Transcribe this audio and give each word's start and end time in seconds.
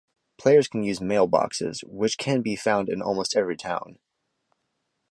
Players 0.39 0.67
can 0.67 0.81
use 0.81 0.99
mailboxes, 0.99 1.83
which 1.83 2.17
can 2.17 2.41
be 2.41 2.55
found 2.55 2.89
in 2.89 3.03
almost 3.03 3.35
every 3.37 3.55
town. 3.55 3.99